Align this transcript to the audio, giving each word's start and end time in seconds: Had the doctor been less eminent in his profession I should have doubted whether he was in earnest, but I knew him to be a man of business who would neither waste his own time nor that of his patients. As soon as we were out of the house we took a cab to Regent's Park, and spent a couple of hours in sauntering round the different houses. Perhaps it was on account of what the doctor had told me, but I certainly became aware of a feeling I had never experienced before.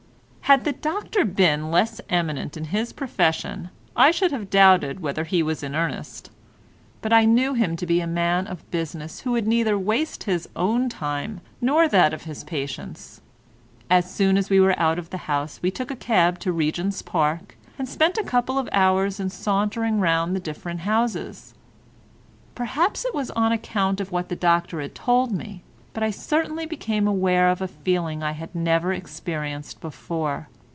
Had 0.51 0.65
the 0.65 0.73
doctor 0.73 1.23
been 1.23 1.71
less 1.71 2.01
eminent 2.09 2.57
in 2.57 2.65
his 2.65 2.91
profession 2.91 3.69
I 3.95 4.11
should 4.11 4.33
have 4.33 4.49
doubted 4.49 4.99
whether 4.99 5.23
he 5.23 5.41
was 5.41 5.63
in 5.63 5.73
earnest, 5.75 6.29
but 7.01 7.13
I 7.13 7.23
knew 7.23 7.53
him 7.53 7.77
to 7.77 7.85
be 7.85 8.01
a 8.01 8.05
man 8.07 8.47
of 8.47 8.69
business 8.69 9.21
who 9.21 9.31
would 9.31 9.47
neither 9.47 9.79
waste 9.79 10.25
his 10.25 10.49
own 10.53 10.89
time 10.89 11.39
nor 11.61 11.87
that 11.87 12.13
of 12.13 12.23
his 12.25 12.43
patients. 12.43 13.21
As 13.89 14.13
soon 14.13 14.35
as 14.37 14.49
we 14.49 14.59
were 14.59 14.77
out 14.77 14.99
of 14.99 15.09
the 15.09 15.19
house 15.31 15.57
we 15.61 15.71
took 15.71 15.89
a 15.89 15.95
cab 15.95 16.37
to 16.39 16.51
Regent's 16.51 17.01
Park, 17.01 17.55
and 17.79 17.87
spent 17.87 18.17
a 18.17 18.21
couple 18.23 18.59
of 18.59 18.67
hours 18.73 19.21
in 19.21 19.29
sauntering 19.29 20.01
round 20.01 20.35
the 20.35 20.41
different 20.41 20.81
houses. 20.81 21.53
Perhaps 22.55 23.05
it 23.05 23.15
was 23.15 23.31
on 23.31 23.53
account 23.53 24.01
of 24.01 24.11
what 24.11 24.27
the 24.27 24.35
doctor 24.35 24.81
had 24.81 24.95
told 24.95 25.31
me, 25.31 25.63
but 25.93 26.01
I 26.03 26.09
certainly 26.09 26.65
became 26.65 27.05
aware 27.05 27.49
of 27.49 27.61
a 27.61 27.67
feeling 27.67 28.23
I 28.23 28.31
had 28.31 28.55
never 28.55 28.93
experienced 28.93 29.81
before. 29.81 30.47